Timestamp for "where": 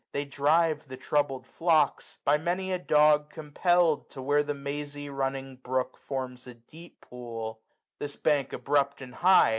4.19-4.41